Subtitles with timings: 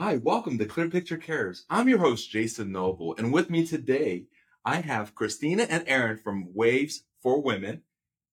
[0.00, 1.66] Hi, welcome to Clear Picture Cares.
[1.68, 4.24] I'm your host, Jason Noble, and with me today,
[4.64, 7.82] I have Christina and Erin from Waves for Women.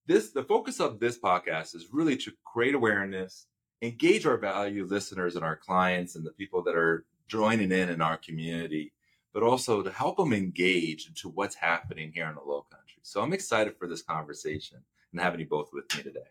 [0.06, 3.48] This, the focus of this podcast is really to create awareness,
[3.82, 8.00] engage our valued listeners and our clients and the people that are joining in in
[8.00, 8.94] our community,
[9.34, 13.02] but also to help them engage into what's happening here in the Low Country.
[13.02, 14.78] So I'm excited for this conversation
[15.12, 16.30] and having you both with me today.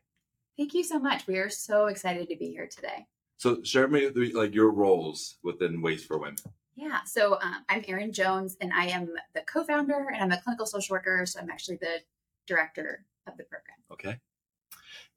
[0.56, 1.26] Thank you so much.
[1.26, 3.06] We are so excited to be here today.
[3.38, 6.36] So share me like your roles within Waves for Women.
[6.74, 10.66] Yeah, so um, I'm Erin Jones, and I am the co-founder, and I'm a clinical
[10.66, 11.24] social worker.
[11.24, 12.00] So I'm actually the
[12.46, 13.76] director of the program.
[13.90, 14.18] Okay.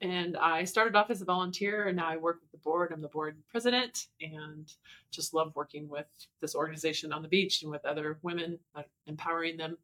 [0.01, 2.91] And I started off as a volunteer, and now I work with the board.
[2.93, 4.71] I'm the board president, and
[5.11, 6.07] just love working with
[6.39, 9.77] this organization on the beach and with other women, uh, empowering them.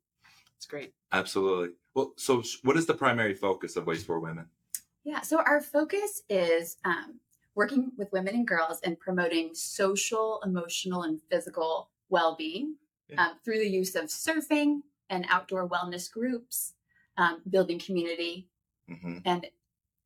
[0.55, 0.93] It's great.
[1.11, 1.75] Absolutely.
[1.93, 4.45] Well, so what is the primary focus of Waves for Women?
[5.03, 7.19] Yeah, so our focus is um,
[7.55, 12.75] working with women and girls and promoting social, emotional, and physical well being
[13.09, 13.27] yeah.
[13.27, 16.73] um, through the use of surfing and outdoor wellness groups,
[17.17, 18.47] um, building community,
[18.89, 19.17] mm-hmm.
[19.25, 19.47] and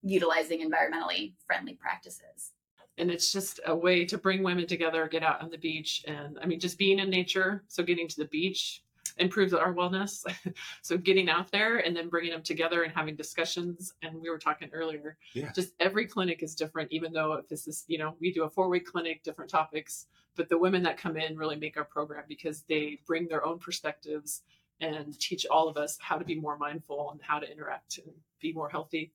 [0.04, 2.52] utilizing environmentally friendly practices.
[2.98, 6.04] And it's just a way to bring women together, get out on the beach.
[6.06, 7.64] And I mean, just being in nature.
[7.68, 8.84] So, getting to the beach
[9.20, 10.24] improves our wellness.
[10.82, 13.94] so getting out there and then bringing them together and having discussions.
[14.02, 15.52] And we were talking earlier, yeah.
[15.52, 18.50] just every clinic is different, even though if this is, you know, we do a
[18.50, 22.24] four week clinic, different topics, but the women that come in really make our program
[22.28, 24.42] because they bring their own perspectives
[24.82, 28.14] and teach all of us how to be more mindful and how to interact and
[28.40, 29.12] be more healthy.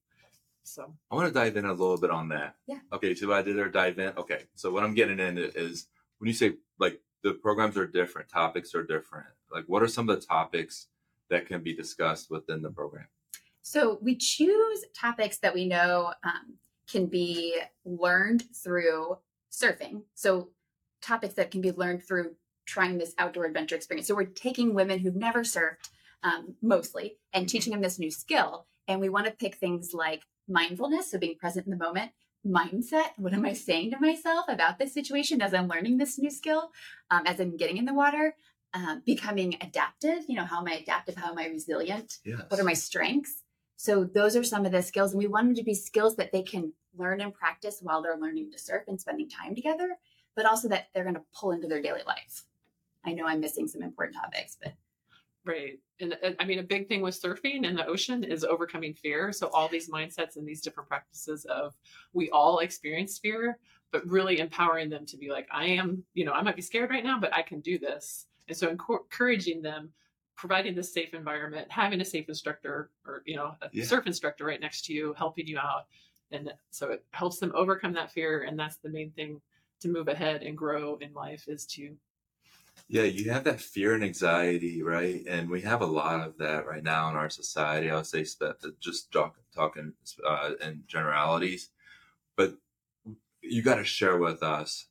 [0.65, 2.57] So I want to dive in a little bit on that.
[2.67, 2.79] Yeah.
[2.93, 3.15] Okay.
[3.15, 4.13] So I did there dive in.
[4.17, 4.45] Okay.
[4.55, 5.89] So what I'm getting in is
[6.19, 9.27] when you say like the programs are different, topics are different.
[9.55, 10.89] Like, what are some of the topics
[11.31, 13.07] that can be discussed within the program?
[13.63, 16.59] So we choose topics that we know um,
[16.91, 19.19] can be learned through
[19.51, 20.03] surfing.
[20.15, 20.51] So
[21.01, 22.35] topics that can be learned through
[22.67, 24.09] trying this outdoor adventure experience.
[24.09, 25.89] So we're taking women who've never surfed
[26.23, 28.67] um, mostly and teaching them this new skill.
[28.89, 32.11] And we want to pick things like mindfulness, so being present in the moment,
[32.47, 33.11] mindset.
[33.17, 36.73] What am I saying to myself about this situation as I'm learning this new skill,
[37.11, 38.35] um, as I'm getting in the water?
[38.75, 40.25] Um, becoming adaptive.
[40.27, 41.15] You know, how am I adaptive?
[41.15, 42.19] How am I resilient?
[42.25, 42.43] Yes.
[42.49, 43.45] What are my strengths?
[43.77, 46.33] So those are some of the skills, and we want them to be skills that
[46.33, 49.97] they can learn and practice while they're learning to surf and spending time together,
[50.35, 52.45] but also that they're going to pull into their daily life.
[53.05, 54.73] I know I'm missing some important topics, but
[55.45, 55.79] Right.
[56.01, 59.31] And uh, I mean, a big thing with surfing in the ocean is overcoming fear.
[59.31, 61.75] So, all these mindsets and these different practices of
[62.13, 63.59] we all experience fear,
[63.93, 66.91] but really empowering them to be like, I am, you know, I might be scared
[66.91, 68.27] right now, but I can do this.
[68.49, 69.91] And so, encouraging them,
[70.37, 73.85] providing this safe environment, having a safe instructor or, you know, a yeah.
[73.85, 75.87] surf instructor right next to you, helping you out.
[76.31, 78.43] And so, it helps them overcome that fear.
[78.43, 79.41] And that's the main thing
[79.81, 81.97] to move ahead and grow in life is to
[82.89, 85.23] yeah, you have that fear and anxiety, right?
[85.27, 87.91] And we have a lot of that right now in our society.
[87.91, 88.27] I would say
[88.79, 89.95] just talk, talking
[90.27, 91.71] uh, in generalities,
[92.37, 92.55] but
[93.41, 94.87] you got to share with us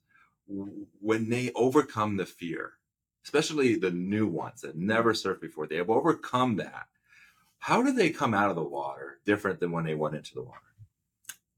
[0.47, 2.73] when they overcome the fear,
[3.23, 5.67] especially the new ones that never surfed before.
[5.67, 6.87] They have overcome that.
[7.59, 10.43] How do they come out of the water different than when they went into the
[10.43, 10.59] water?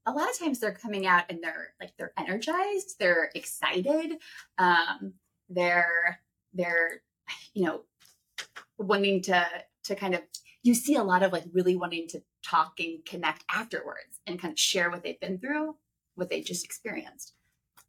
[0.05, 4.17] a lot of times they're coming out and they're like they're energized they're excited
[4.57, 5.13] um,
[5.49, 6.19] they're
[6.53, 7.01] they're
[7.53, 7.81] you know
[8.77, 9.45] wanting to
[9.83, 10.21] to kind of
[10.63, 14.51] you see a lot of like really wanting to talk and connect afterwards and kind
[14.51, 15.75] of share what they've been through
[16.15, 17.33] what they just experienced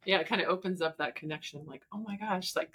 [0.05, 2.71] yeah it kind of opens up that connection like oh my gosh like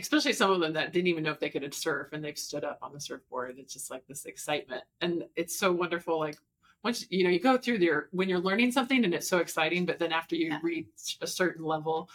[0.00, 2.64] especially some of them that didn't even know if they could surf and they've stood
[2.64, 6.36] up on the surfboard it's just like this excitement and it's so wonderful like
[6.82, 9.84] once you know you go through there when you're learning something and it's so exciting
[9.84, 10.58] but then after you yeah.
[10.62, 12.08] reach a certain level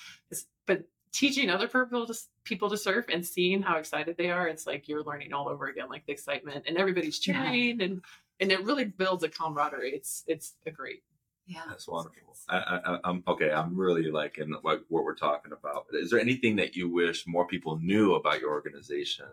[0.65, 0.83] but
[1.15, 2.13] teaching other people to
[2.43, 5.67] people to surf and seeing how excited they are, it's like you're learning all over
[5.67, 7.85] again, like the excitement and everybody's cheering yeah.
[7.85, 8.01] and
[8.41, 9.93] and it really builds a camaraderie.
[9.95, 11.03] It's it's a great.
[11.47, 12.35] Yeah, that's wonderful.
[12.49, 13.51] I, I, am okay.
[13.51, 15.85] I'm really liking like what we're talking about.
[15.93, 19.25] Is there anything that you wish more people knew about your organization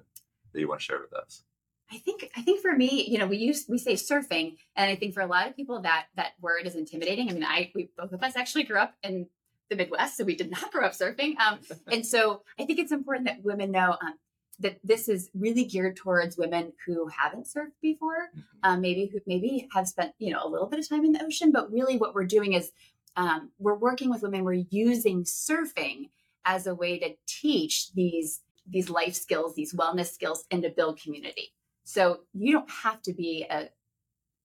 [0.52, 1.44] that you want to share with us?
[1.90, 4.96] I think I think for me, you know, we use we say surfing, and I
[4.96, 7.30] think for a lot of people that that word is intimidating.
[7.30, 9.26] I mean, I we both of us actually grew up in
[9.68, 11.38] the Midwest, so we did not grow up surfing.
[11.38, 11.60] Um,
[11.90, 14.14] and so I think it's important that women know um,
[14.58, 18.40] that this is really geared towards women who haven't surfed before, mm-hmm.
[18.62, 21.24] um, maybe who maybe have spent you know a little bit of time in the
[21.24, 21.52] ocean.
[21.52, 22.72] But really, what we're doing is
[23.16, 24.44] um, we're working with women.
[24.44, 26.10] We're using surfing
[26.44, 31.00] as a way to teach these these life skills, these wellness skills, and to build
[31.00, 31.52] community.
[31.84, 33.70] So you don't have to be a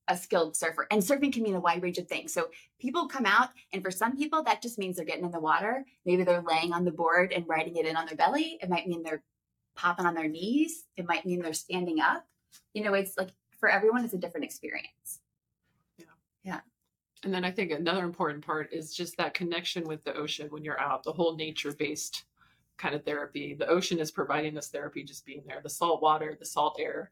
[0.07, 0.87] a skilled surfer.
[0.89, 2.33] And surfing can mean a wide range of things.
[2.33, 2.47] So
[2.79, 5.85] people come out, and for some people, that just means they're getting in the water.
[6.05, 8.57] Maybe they're laying on the board and riding it in on their belly.
[8.61, 9.23] It might mean they're
[9.77, 10.85] popping on their knees.
[10.97, 12.25] It might mean they're standing up.
[12.73, 13.29] You know, it's like
[13.59, 15.19] for everyone, it's a different experience.
[15.97, 16.05] Yeah.
[16.43, 16.59] Yeah.
[17.23, 20.63] And then I think another important part is just that connection with the ocean when
[20.63, 22.25] you're out, the whole nature based
[22.77, 23.55] kind of therapy.
[23.55, 27.11] The ocean is providing this therapy just being there, the salt water, the salt air,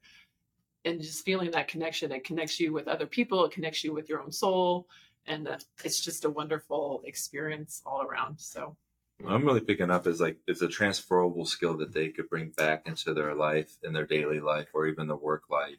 [0.86, 2.12] and just feeling that connection.
[2.12, 4.88] It connects you with other people, it connects you with your own soul.
[5.28, 8.40] And uh, it's just a wonderful experience all around.
[8.40, 8.78] So,
[9.20, 12.50] What I'm really picking up is like it's a transferable skill that they could bring
[12.50, 15.78] back into their life, in their daily life, or even their work life.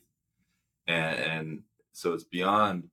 [0.86, 1.62] And, and
[1.92, 2.90] so it's beyond,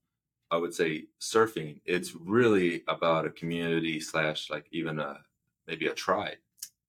[0.51, 1.79] I would say, surfing.
[1.85, 5.21] It's really about a community slash like even a
[5.67, 6.37] maybe a tribe.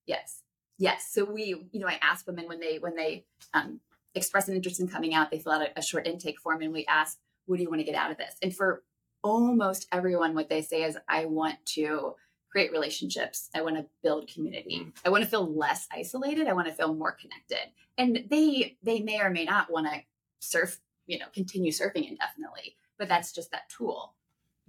[0.06, 0.42] Yes.
[0.78, 1.08] Yes.
[1.10, 3.80] So we, you know, I ask women when they when they um,
[4.14, 6.72] express an interest in coming out, they fill out a, a short intake form, and
[6.72, 8.82] we ask, "What do you want to get out of this?" And for
[9.22, 12.16] almost everyone, what they say is, "I want to
[12.54, 13.50] create relationships.
[13.52, 14.82] I want to build community.
[14.84, 14.92] Mm.
[15.04, 16.46] I want to feel less isolated.
[16.46, 20.02] I want to feel more connected." And they they may or may not want to
[20.38, 24.14] surf, you know, continue surfing indefinitely, but that's just that tool.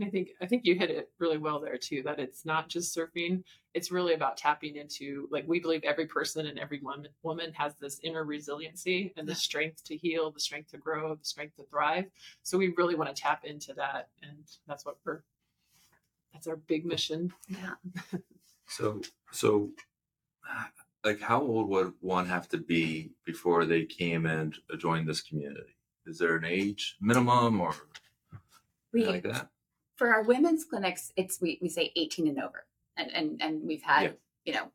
[0.02, 2.02] I think I think you hit it really well there too.
[2.04, 3.44] That it's not just surfing;
[3.76, 7.76] it's really about tapping into like we believe every person and every woman woman has
[7.76, 11.64] this inner resiliency and the strength to heal, the strength to grow, the strength to
[11.66, 12.06] thrive.
[12.42, 15.22] So we really want to tap into that, and that's what we're.
[16.36, 17.32] That's our big mission.
[17.48, 17.76] Yeah.
[18.68, 19.02] So,
[19.32, 19.70] so,
[21.06, 25.78] like, how old would one have to be before they came and joined this community?
[26.06, 27.74] Is there an age minimum or
[28.92, 29.50] We like that?
[29.96, 32.66] for our women's clinics, it's we, we say 18 and over.
[32.98, 34.12] And and and we've had, Yeah.
[34.46, 34.72] you know,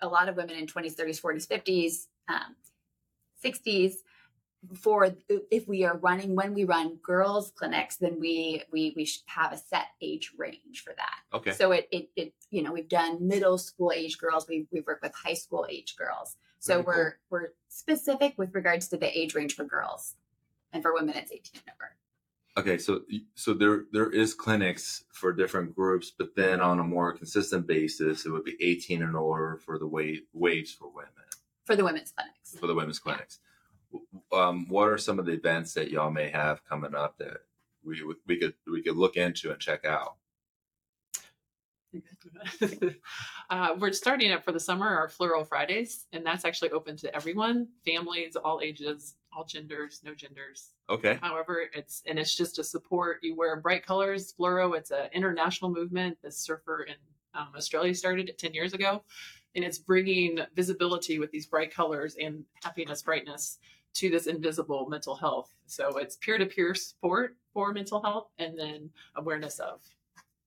[0.00, 2.56] a lot of women in 20s, 30s, 40s, 50s, um,
[3.44, 3.92] 60s.
[4.74, 9.22] For if we are running when we run girls clinics, then we we we should
[9.26, 11.36] have a set age range for that.
[11.36, 11.52] Okay.
[11.52, 14.48] So it, it it you know we've done middle school age girls.
[14.48, 16.36] We we've worked with high school age girls.
[16.58, 20.16] So Very we're we're specific with regards to the age range for girls,
[20.72, 21.96] and for women it's 18 and over.
[22.60, 23.02] Okay, so
[23.36, 28.26] so there there is clinics for different groups, but then on a more consistent basis,
[28.26, 31.12] it would be 18 and over for the wa- waves for women
[31.64, 32.56] For the women's clinics.
[32.58, 33.38] for the women's clinics.
[34.32, 37.38] Um, what are some of the events that y'all may have coming up that
[37.84, 40.16] we we could we could look into and check out?
[43.50, 47.14] uh, we're starting up for the summer our Fluoro Fridays, and that's actually open to
[47.14, 50.70] everyone, families, all ages, all genders, no genders.
[50.90, 53.18] Okay, However, it's and it's just a support.
[53.22, 54.34] You wear bright colors.
[54.38, 54.76] Fluoro.
[54.76, 56.18] It's an international movement.
[56.22, 56.94] The surfer in
[57.34, 59.02] um, Australia started it ten years ago,
[59.54, 63.58] and it's bringing visibility with these bright colors and happiness, brightness
[63.98, 65.50] to this invisible mental health.
[65.66, 69.80] So it's peer-to-peer support for mental health, and then awareness of.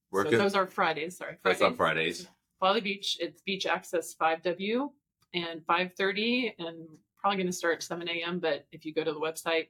[0.09, 0.39] we're so good.
[0.39, 1.17] those are Fridays.
[1.17, 2.27] Sorry, That's on Fridays.
[2.61, 3.17] Folly Beach.
[3.19, 4.89] It's Beach Access 5W
[5.33, 6.87] and 5:30, and
[7.17, 8.39] probably going to start 7 a.m.
[8.39, 9.67] But if you go to the website,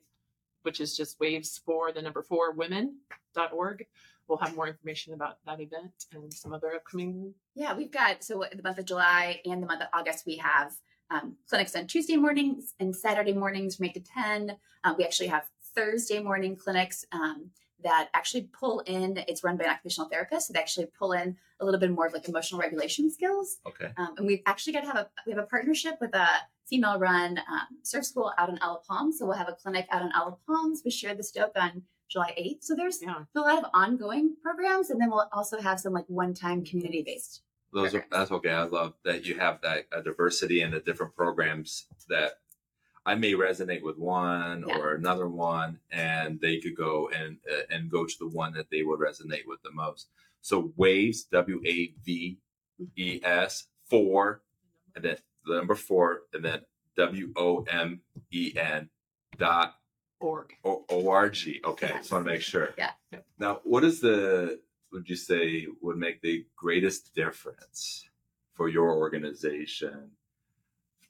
[0.62, 3.86] which is just waves for the number four women.org,
[4.28, 7.33] we'll have more information about that event and some other upcoming.
[7.56, 10.74] Yeah, we've got so the month of July and the month of August we have
[11.12, 14.58] um, clinics on Tuesday mornings and Saturday mornings from eight to ten.
[14.84, 17.52] Uh, we actually have Thursday morning clinics um,
[17.84, 19.18] that actually pull in.
[19.28, 22.08] It's run by an occupational therapist, so they actually pull in a little bit more
[22.08, 23.58] of like emotional regulation skills.
[23.68, 26.28] Okay, Um, and we've actually got to have a we have a partnership with a
[26.69, 29.19] female run um, surf school out in Isle Palms.
[29.19, 32.33] So we'll have a clinic out in Isle Palms We Share the Stoke on July
[32.38, 32.64] eighth.
[32.64, 36.06] So there's Yeah, a lot of ongoing programs, and then we'll also have some like
[36.07, 37.42] one time community based
[37.73, 38.51] those are, that's okay.
[38.51, 42.33] I love that you have that uh, diversity and the different programs that
[43.06, 44.78] I may resonate with one Yeah.
[44.78, 48.69] or another one, and they could go and uh, and go to the one that
[48.69, 50.07] they would resonate with the most.
[50.42, 52.37] So waves, W A V
[52.95, 54.42] E S four,
[54.95, 56.61] and then the number four, and then
[56.97, 58.01] W O M
[58.31, 58.90] E N
[59.37, 59.75] dot
[60.19, 60.54] org.
[60.63, 61.61] O O R G.
[61.66, 62.69] Okay, just want to make sure.
[62.78, 62.92] Yeah.
[63.40, 64.59] Now, what is the
[64.92, 68.07] would you say would make the greatest difference
[68.54, 70.12] for your organization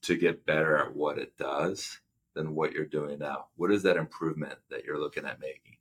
[0.03, 1.99] to get better at what it does
[2.33, 3.45] than what you're doing now?
[3.55, 5.77] What is that improvement that you're looking at making?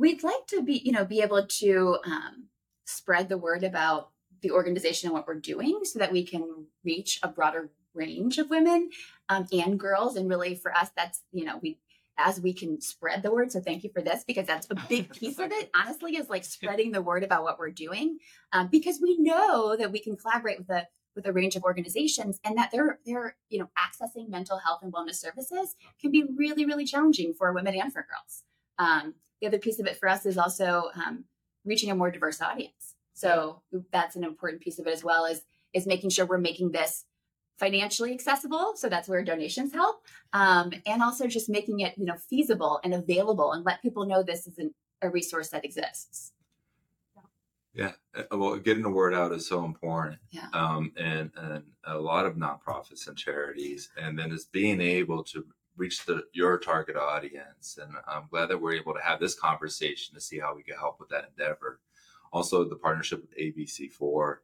[0.00, 2.48] we'd like to be you know be able to um,
[2.86, 7.20] spread the word about the organization and what we're doing so that we can reach
[7.22, 8.88] a broader range of women
[9.28, 11.78] um, and girls and really for us that's you know we
[12.24, 13.52] as we can spread the word.
[13.52, 15.70] So thank you for this because that's a big piece of it.
[15.74, 18.18] Honestly, is like spreading the word about what we're doing
[18.52, 20.86] um, because we know that we can collaborate with a
[21.16, 24.92] with a range of organizations and that they're they're you know accessing mental health and
[24.92, 28.42] wellness services can be really really challenging for women and for girls.
[28.78, 31.24] Um, the other piece of it for us is also um,
[31.64, 32.94] reaching a more diverse audience.
[33.14, 33.62] So
[33.92, 37.04] that's an important piece of it as well is is making sure we're making this
[37.60, 38.72] financially accessible.
[38.74, 42.94] So that's where donations help, um, and also just making it you know feasible and
[42.94, 46.32] available, and let people know this is an, a resource that exists.
[47.72, 50.18] Yeah, uh, well, getting the word out is so important.
[50.30, 50.48] Yeah.
[50.52, 55.44] Um, and and a lot of nonprofits and charities, and then it's being able to
[55.76, 57.78] reach the your target audience.
[57.80, 60.76] And I'm glad that we're able to have this conversation to see how we can
[60.76, 61.78] help with that endeavor.
[62.32, 64.36] Also, the partnership with ABC4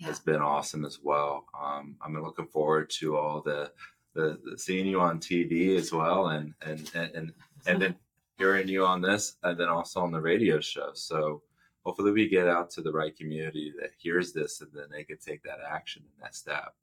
[0.00, 0.08] Yeah.
[0.08, 1.44] has been awesome as well.
[1.58, 3.70] Um, I'm looking forward to all the,
[4.14, 7.32] the, the seeing you on TV as well, and and and and,
[7.66, 7.94] and then
[8.38, 10.90] hearing you on this, and then also on the radio show.
[10.94, 11.42] So
[11.84, 15.18] hopefully, we get out to the right community that hears this, and then they can
[15.18, 16.74] take that action and that step.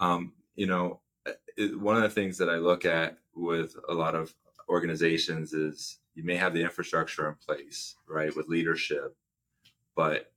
[0.00, 1.00] Um, you know,
[1.56, 4.34] it, one of the things that I look at with a lot of
[4.68, 9.16] organizations is you may have the infrastructure in place, right, with leadership,
[9.94, 10.32] but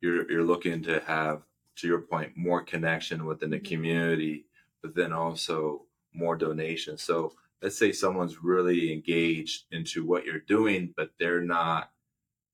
[0.00, 1.42] you're you're looking to have,
[1.76, 3.64] to your point, more connection within the Mhm.
[3.68, 4.46] community,
[4.82, 7.02] but then also more donations.
[7.02, 11.92] So let's say someone's really engaged into what you're doing, but they're not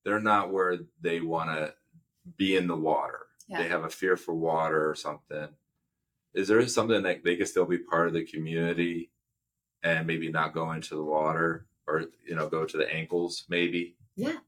[0.05, 1.73] they're not where they want to
[2.37, 3.27] be in the water.
[3.47, 3.61] Yeah.
[3.61, 5.49] They have a fear for water or something.
[6.33, 9.11] Is there something that they can still be part of the community
[9.83, 13.97] and maybe not go into the water or you know go to the ankles maybe?
[14.15, 14.39] Yeah.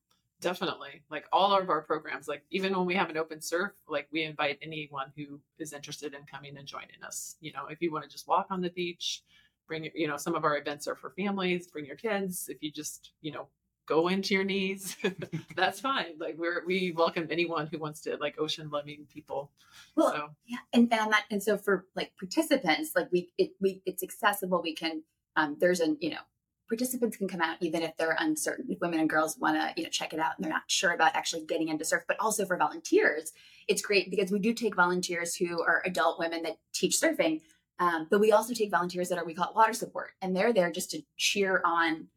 [0.45, 1.01] Definitely.
[1.09, 4.21] Like all of our programs, like even when we have an open surf, like we
[4.21, 7.35] invite anyone who is interested in coming and joining us.
[7.39, 9.23] You know, if you want to just walk on the beach,
[9.67, 12.47] bring you know, some of our events are for families, bring your kids.
[12.47, 13.47] If you just, you know,
[13.87, 14.95] go into your knees,
[15.55, 16.13] that's fine.
[16.19, 19.49] Like we're, we welcome anyone who wants to like ocean loving people.
[19.95, 23.81] Well, so Yeah, and and that and so for like participants, like we it we
[23.87, 24.61] it's accessible.
[24.61, 25.01] We can
[25.37, 26.21] um there's an you know
[26.67, 28.65] participants can come out even if they're uncertain.
[28.69, 30.91] If women and girls want to you know check it out and they're not sure
[30.91, 33.31] about actually getting into surf, but also for volunteers,
[33.67, 37.41] it's great because we do take volunteers who are adult women that teach surfing.
[37.79, 40.53] Um, but we also take volunteers that are we call it water support, and they're
[40.53, 42.07] there just to cheer on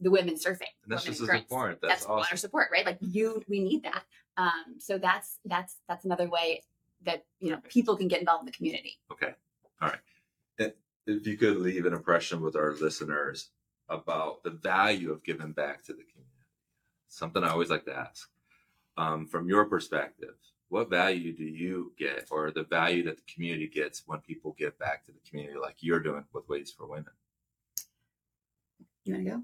[0.00, 0.72] the women surfing.
[0.84, 1.80] And that's women just as important.
[1.80, 2.16] That's, that's awesome.
[2.16, 2.86] water support, right?
[2.86, 4.04] Like you, we need that.
[4.36, 6.62] Um, so that's that's that's another way
[7.04, 8.98] that you know people can get involved in the community.
[9.12, 9.34] Okay.
[9.80, 9.98] All right.
[11.08, 13.48] If you could leave an impression with our listeners
[13.88, 16.46] about the value of giving back to the community,
[17.08, 18.28] something I always like to ask.
[18.96, 20.34] Um, from your perspective,
[20.68, 24.78] what value do you get or the value that the community gets when people give
[24.78, 27.12] back to the community like you're doing with Waves for Women?
[29.04, 29.42] You want to go?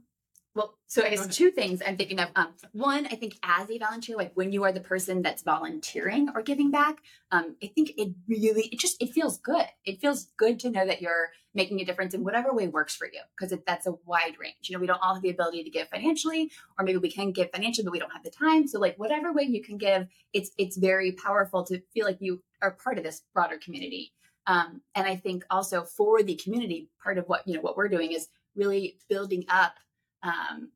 [0.54, 2.28] Well, so I guess two things I'm thinking of.
[2.36, 6.28] Um, one, I think as a volunteer, like when you are the person that's volunteering
[6.32, 6.98] or giving back,
[7.32, 9.66] um, I think it really, it just, it feels good.
[9.84, 13.06] It feels good to know that you're making a difference in whatever way works for
[13.06, 14.54] you, because that's a wide range.
[14.62, 17.32] You know, we don't all have the ability to give financially, or maybe we can
[17.32, 18.68] give financially, but we don't have the time.
[18.68, 22.42] So, like whatever way you can give, it's it's very powerful to feel like you
[22.62, 24.12] are part of this broader community.
[24.46, 27.88] Um, and I think also for the community, part of what you know what we're
[27.88, 29.74] doing is really building up
[30.24, 30.70] um,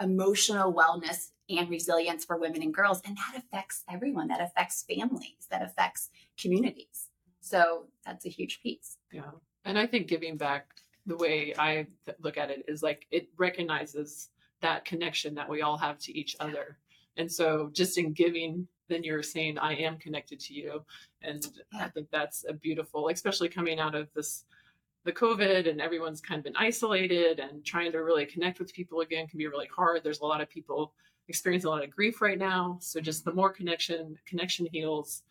[0.00, 3.00] emotional wellness and resilience for women and girls.
[3.04, 4.28] And that affects everyone.
[4.28, 7.08] That affects families, that affects communities.
[7.40, 8.96] So that's a huge piece.
[9.12, 9.30] Yeah.
[9.64, 10.66] And I think giving back,
[11.06, 11.86] the way I
[12.20, 14.30] look at it is like it recognizes
[14.62, 16.78] that connection that we all have to each other.
[17.18, 20.82] And so just in giving, then you're saying, I am connected to you.
[21.20, 21.46] And
[21.78, 24.44] I think that's a beautiful, especially coming out of this,
[25.04, 29.00] the COVID and everyone's kind of been isolated and trying to really connect with people
[29.00, 30.02] again can be really hard.
[30.02, 30.94] There's a lot of people
[31.28, 32.78] experiencing a lot of grief right now.
[32.80, 35.22] So just the more connection, connection heals.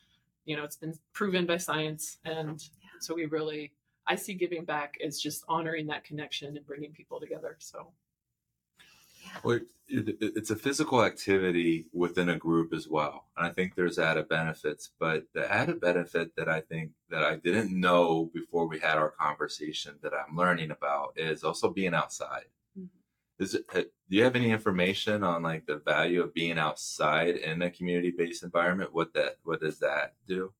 [0.45, 2.17] You know, it's been proven by science.
[2.25, 2.63] And
[2.99, 3.71] so we really,
[4.07, 7.55] I see giving back as just honoring that connection and bringing people together.
[7.59, 7.87] So
[9.43, 13.75] Well, it, it- it's a physical activity within a group as well, and I think
[13.75, 14.89] there's added benefits.
[14.99, 19.11] But the added benefit that I think that I didn't know before we had our
[19.11, 22.45] conversation that I'm learning about is also being outside.
[22.79, 22.87] Mhm.
[23.39, 23.65] Is it?
[23.73, 23.85] Do
[24.17, 28.93] you have any information on like the value of being outside in a community-based environment?
[28.93, 29.37] What that?
[29.43, 30.53] What does that do?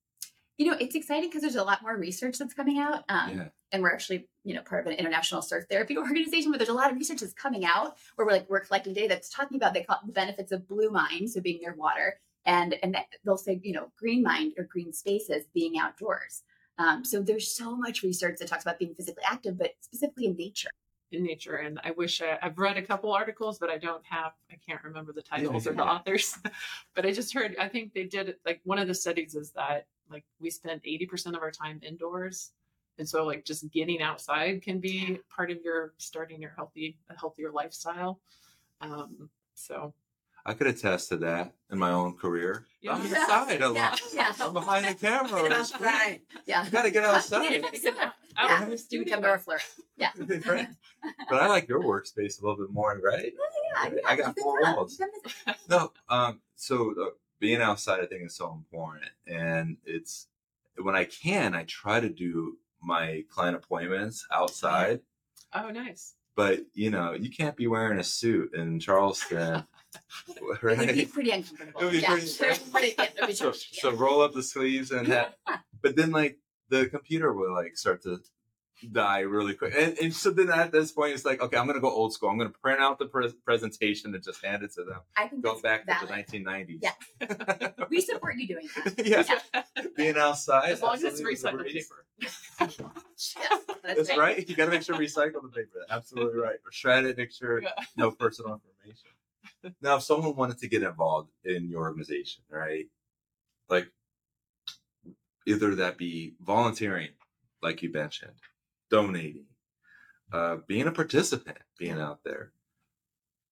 [0.58, 3.04] You know, it's exciting because there's a lot more research that's coming out.
[3.08, 3.48] Um, Yeah.
[3.72, 6.74] And we're actually, you know, part of an international surf therapy organization, but there's a
[6.74, 9.74] lot of research that's coming out where we're like, we're collecting data that's talking about
[9.74, 13.58] the, the benefits of blue mind, so being near water, and and that- they'll say,
[13.62, 16.42] you know, green mind or green spaces, being outdoors.
[16.78, 20.36] Um, so there's so much research that talks about being physically active, but specifically in
[20.36, 20.70] nature.
[21.12, 21.54] in nature.
[21.54, 24.82] And I wish I, I've read a couple articles, but I don't have, I can't
[24.82, 26.36] remember the titles or the authors.
[26.96, 29.86] but I just heard, I think they did, like, one of the studies is that,
[30.10, 32.50] like, we spend 80% of our time indoors.
[32.98, 37.18] And so, like, just getting outside can be part of your starting your healthy, a
[37.18, 38.20] healthier lifestyle.
[38.80, 39.94] Um, so,
[40.46, 42.66] I could attest to that in my own career.
[42.82, 42.92] Yeah.
[42.92, 44.00] I'm inside a lot.
[44.12, 44.32] yeah.
[44.38, 45.40] I'm behind the camera.
[45.42, 46.20] on the right.
[46.44, 46.64] Yeah.
[46.66, 47.64] You gotta get outside.
[47.82, 48.10] Yeah.
[48.36, 48.68] I Yeah.
[48.68, 49.62] was You doing become that.
[49.96, 50.10] Yeah.
[50.46, 50.68] Right.
[51.30, 53.32] But I like your workspace a little bit more, right?
[53.74, 54.00] Yeah, yeah.
[54.06, 55.00] I got You've four walls.
[55.68, 60.28] No, um, so uh, being outside, I think is so important, and it's
[60.78, 65.00] when I can, I try to do my client appointments outside.
[65.52, 66.14] Oh, nice.
[66.36, 69.64] But you know, you can't be wearing a suit in Charleston,
[70.28, 71.80] It would be pretty uncomfortable.
[71.80, 72.08] It would be yeah.
[72.08, 75.36] pretty- pretty- yeah, it would So, so roll up the sleeves and that.
[75.82, 76.38] But then, like
[76.68, 78.20] the computer will like start to
[78.92, 81.80] die really quick, and, and so then at this point, it's like, okay, I'm gonna
[81.80, 82.28] go old school.
[82.28, 85.00] I'm gonna print out the pre- presentation and just hand it to them.
[85.16, 86.26] I think Go that's back to valid.
[86.28, 86.78] the 1990s.
[86.82, 87.68] Yeah.
[87.90, 89.06] We support you doing that.
[89.06, 89.62] yeah.
[89.96, 90.70] being outside.
[90.72, 92.04] as long as it's absolutely recycled paper.
[92.20, 92.76] Yes, that's
[93.82, 94.18] That's right.
[94.18, 94.48] right.
[94.48, 95.84] You got to make sure recycle the paper.
[95.90, 96.56] Absolutely right.
[96.64, 97.16] Or shred it.
[97.18, 97.70] Make sure Yeah.
[97.96, 99.74] no personal information.
[99.80, 102.86] Now, if someone wanted to get involved in your organization, right?
[103.68, 103.88] Like,
[105.46, 107.10] either that be volunteering,
[107.62, 108.32] like you mentioned,
[108.94, 109.46] donating,
[110.32, 112.52] uh, being a participant, being out there.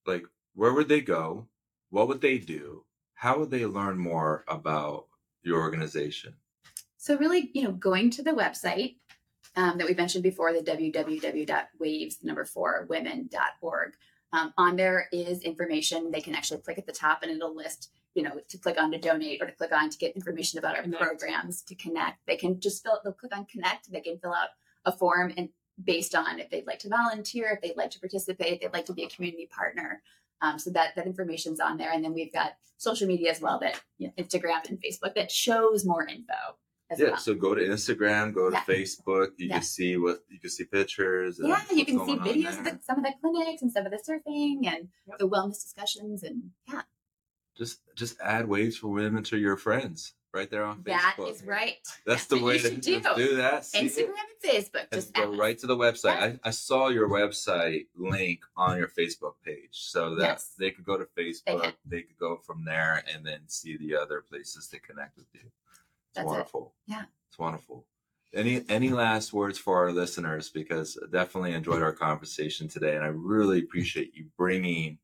[0.06, 0.22] Like,
[0.54, 1.48] where would they go?
[1.90, 2.84] What would they do?
[3.14, 5.06] How would they learn more about
[5.42, 6.34] your organization?
[6.96, 8.98] So really, you know, going to the website
[9.56, 13.92] um, that we mentioned before, the www.waves number four women.org.
[14.32, 16.12] Um, on there is information.
[16.12, 18.92] They can actually click at the top and it'll list, you know, to click on
[18.92, 21.02] to donate or to click on to get information about our Connect.
[21.02, 22.24] programs, to connect.
[22.26, 23.90] They can just fill, they'll click on connect.
[23.90, 24.50] They can fill out
[24.84, 25.48] a form and
[25.82, 28.84] based on if they'd like to volunteer, if they'd like to participate, if they'd like
[28.86, 30.02] to be a community partner.
[30.42, 33.60] Um, so that that information's on there, and then we've got social media as well
[33.60, 36.34] that you know, Instagram and Facebook that shows more info
[36.90, 37.16] as yeah, well.
[37.16, 38.64] so go to Instagram, go to Yeah.
[38.64, 39.28] Facebook.
[39.36, 39.54] You Yeah.
[39.58, 41.38] can see what you can see pictures.
[41.38, 43.92] And yeah, you can see videos of the, some of the clinics and some of
[43.92, 45.18] the surfing and Yep.
[45.20, 46.82] the wellness discussions, and yeah,
[47.56, 51.30] Just just add waves for women to your friends right there on that Facebook.
[51.30, 51.76] is right.
[52.06, 53.36] That's the way you to do, do.
[53.36, 53.64] that.
[53.64, 56.14] See it, Instagram and Facebook, and just go right to the website.
[56.18, 56.32] Yeah.
[56.44, 60.52] I, I saw your website link on your Facebook page, so that Yes.
[60.58, 61.62] they could go to Facebook.
[61.62, 61.72] can.
[61.84, 65.40] They, could go from there and then see the other places to connect with you.
[65.44, 66.28] It's That's it.
[66.28, 66.74] wonderful.
[66.86, 67.04] Yeah.
[67.28, 67.84] it's wonderful.
[68.34, 70.48] Any any last words for our listeners?
[70.48, 74.98] Because I definitely enjoyed our conversation today, and I really appreciate you bringing.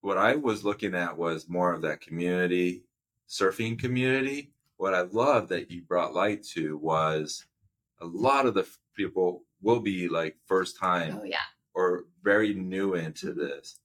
[0.00, 2.82] What I was looking at was more of that community,
[3.28, 4.50] surfing community.
[4.76, 7.46] What I love that you brought light to was
[8.00, 11.38] a lot of the people will be like first time Oh yeah,
[11.74, 13.78] or very new into this.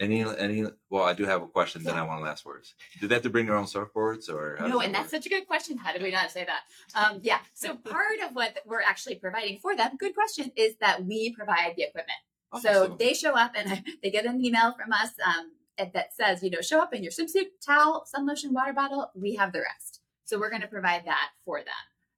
[0.00, 0.64] Any any?
[0.90, 1.84] Well, I do have a question.
[1.84, 2.74] Then I want last words.
[3.00, 4.58] Do they have to bring their own surfboards or?
[4.66, 5.22] no, and that's work?
[5.22, 5.78] such a good question.
[5.78, 6.62] How did we not say that?
[6.98, 11.04] Um, yeah, so part of what we're actually providing for them, good question, is that
[11.04, 12.18] we provide the equipment.
[12.60, 16.50] So they show up and they get an email from us um, that says, you
[16.50, 19.10] know, show up in your swimsuit, towel, sun lotion, water bottle.
[19.14, 20.00] We have the rest.
[20.24, 21.66] So we're going to provide that for them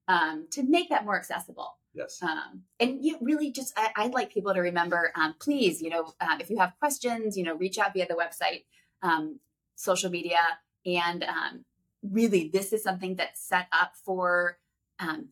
[0.08, 1.78] um, to make that more accessible.
[1.94, 2.20] yes.
[2.22, 5.90] Um, and you know, really just, I, I'd like people to remember, um, please, you
[5.90, 8.64] know, um, if you have questions, you know, reach out via the website,
[9.02, 9.40] um,
[9.74, 10.38] social media.
[10.84, 11.64] And um,
[12.02, 14.58] really, this is something that's set up for
[15.00, 15.30] um,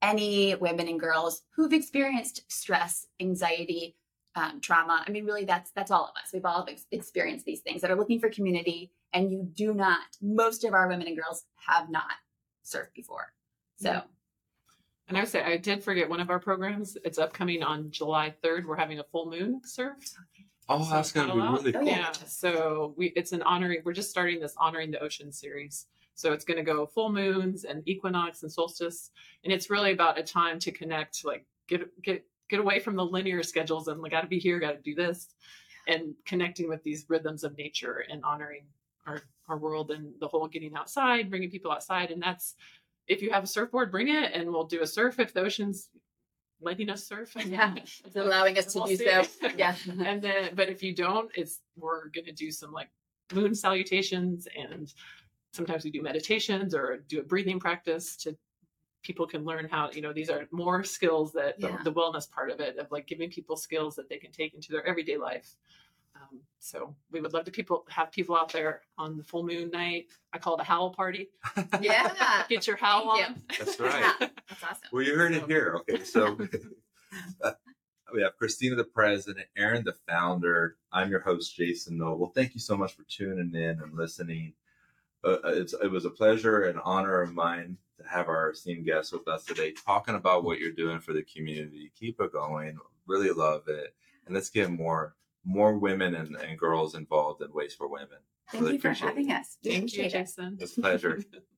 [0.00, 3.96] any women and girls who've experienced stress, anxiety,
[4.34, 5.04] um, trauma.
[5.06, 6.30] I mean, really, that's that's all of us.
[6.32, 10.00] We've all ex- experienced these things that are looking for community, and you do not.
[10.20, 12.04] Most of our women and girls have not
[12.64, 13.32] surfed before,
[13.76, 14.02] so Yeah.
[15.08, 16.96] And I would say I did forget one of our programs.
[17.04, 18.64] It's upcoming on July 3rd.
[18.66, 19.96] We're having a full moon surf.
[20.68, 21.58] Oh, So that's gonna be follow up.
[21.64, 21.88] really Oh, cool.
[21.88, 21.98] yeah.
[21.98, 22.12] Yeah.
[22.12, 23.82] So we it's an honoring.
[23.84, 25.86] We're just starting this honoring the ocean series.
[26.14, 29.10] So it's going to go full moons and equinox and solstice,
[29.44, 33.04] and it's really about a time to connect, like get get get away from the
[33.04, 35.28] linear schedules and like got to be here, got to do this,
[35.88, 38.66] and connecting with these rhythms of nature and honoring
[39.06, 42.54] our our world and the whole getting outside, bringing people outside, and that's
[43.08, 45.88] if you have a surfboard, bring it, and we'll do a surf if the ocean's
[46.60, 47.34] letting us surf.
[47.46, 49.24] yeah, it's allowing us to We'll do so.
[49.56, 52.90] Yeah, and then but if you don't it's we're to do some like
[53.32, 54.92] moon salutations and
[55.54, 58.36] sometimes we do meditations or do a breathing practice to
[59.02, 61.78] people can learn how you know these are more skills that the, Yeah.
[61.84, 64.72] the wellness part of it of like giving people skills that they can take into
[64.72, 65.56] their everyday life
[66.14, 69.70] um, so we would love to people have people out there on the full moon
[69.70, 71.30] night i call it a howl party
[71.80, 74.14] yeah, get your howl Thank on That's right.
[74.20, 74.28] Yeah.
[74.48, 74.88] that's awesome.
[74.92, 75.80] Well, you heard it here.
[75.80, 76.38] Okay, so
[77.42, 77.52] uh,
[78.14, 80.76] we have Christina, the president, Erin, the founder.
[80.92, 82.28] I'm your host, Jason Noble.
[82.28, 84.52] Thank you so much for tuning in and listening.
[85.24, 89.12] Uh, it's, it was a pleasure and honor of mine to have our esteemed guest
[89.12, 91.92] with us today, talking about what you're doing for the community.
[91.98, 92.78] Keep it going.
[93.06, 93.94] Really love it,
[94.26, 98.18] and let's get more more women and, and girls involved in Waves for Women.
[98.50, 99.10] Thank Really you for appreciate it.
[99.10, 99.58] having us.
[99.64, 100.20] We Thank you, appreciate.
[100.20, 100.58] Jason.
[100.60, 101.20] It's a pleasure.